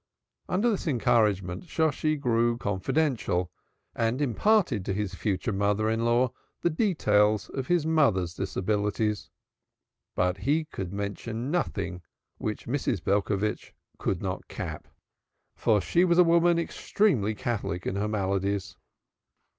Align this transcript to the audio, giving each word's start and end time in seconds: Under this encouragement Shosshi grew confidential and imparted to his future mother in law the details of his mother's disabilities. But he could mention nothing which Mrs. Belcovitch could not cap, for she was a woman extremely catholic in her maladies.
Under 0.49 0.71
this 0.71 0.87
encouragement 0.87 1.65
Shosshi 1.65 2.19
grew 2.19 2.57
confidential 2.57 3.51
and 3.93 4.19
imparted 4.19 4.83
to 4.85 4.95
his 4.95 5.13
future 5.13 5.53
mother 5.53 5.91
in 5.91 6.03
law 6.03 6.31
the 6.61 6.71
details 6.71 7.49
of 7.49 7.67
his 7.67 7.85
mother's 7.85 8.33
disabilities. 8.33 9.29
But 10.15 10.37
he 10.37 10.65
could 10.65 10.91
mention 10.91 11.51
nothing 11.51 12.01
which 12.39 12.65
Mrs. 12.65 13.03
Belcovitch 13.03 13.75
could 13.99 14.23
not 14.23 14.47
cap, 14.47 14.87
for 15.55 15.79
she 15.79 16.03
was 16.03 16.17
a 16.17 16.23
woman 16.23 16.57
extremely 16.57 17.35
catholic 17.35 17.85
in 17.85 17.95
her 17.97 18.07
maladies. 18.07 18.75